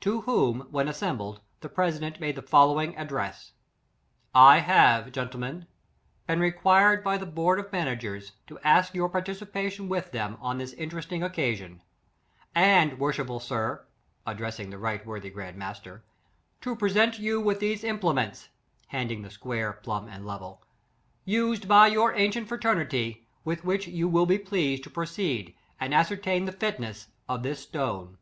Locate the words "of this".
27.28-27.60